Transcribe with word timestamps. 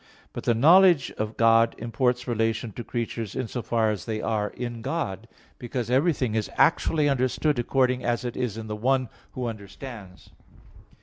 But 0.33 0.45
the 0.45 0.55
knowledge 0.55 1.11
of 1.19 1.37
God 1.37 1.75
imports 1.77 2.27
relation 2.27 2.71
to 2.71 2.83
creatures 2.83 3.35
in 3.35 3.47
so 3.47 3.61
far 3.61 3.91
as 3.91 4.05
they 4.05 4.19
are 4.19 4.47
in 4.49 4.81
God; 4.81 5.27
because 5.59 5.91
everything 5.91 6.33
is 6.33 6.49
actually 6.57 7.07
understood 7.07 7.59
according 7.59 8.03
as 8.03 8.25
it 8.25 8.35
is 8.35 8.57
in 8.57 8.65
the 8.65 8.75
one 8.75 9.09
who 9.33 9.45
understands. 9.45 10.31